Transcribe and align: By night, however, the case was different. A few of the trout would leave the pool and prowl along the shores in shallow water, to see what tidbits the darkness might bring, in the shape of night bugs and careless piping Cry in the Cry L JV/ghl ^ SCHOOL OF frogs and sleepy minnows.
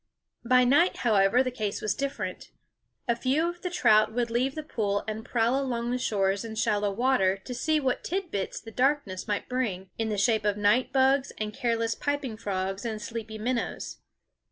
By 0.43 0.63
night, 0.63 0.97
however, 1.05 1.43
the 1.43 1.51
case 1.51 1.79
was 1.79 1.93
different. 1.93 2.49
A 3.07 3.15
few 3.15 3.47
of 3.47 3.61
the 3.61 3.69
trout 3.69 4.11
would 4.11 4.31
leave 4.31 4.55
the 4.55 4.63
pool 4.63 5.03
and 5.07 5.23
prowl 5.23 5.61
along 5.61 5.91
the 5.91 5.99
shores 5.99 6.43
in 6.43 6.55
shallow 6.55 6.89
water, 6.91 7.37
to 7.37 7.53
see 7.53 7.79
what 7.79 8.03
tidbits 8.03 8.59
the 8.59 8.71
darkness 8.71 9.27
might 9.27 9.47
bring, 9.47 9.91
in 9.99 10.09
the 10.09 10.17
shape 10.17 10.43
of 10.43 10.57
night 10.57 10.91
bugs 10.91 11.29
and 11.37 11.53
careless 11.53 11.93
piping 11.93 12.35
Cry 12.35 12.35
in 12.35 12.37
the 12.37 12.37
Cry 12.41 12.53
L 12.53 12.57
JV/ghl 12.57 12.61
^ 12.61 12.63
SCHOOL 12.63 12.63
OF 12.63 12.77
frogs 12.79 12.85
and 12.85 12.99
sleepy 13.03 13.37
minnows. 13.37 13.97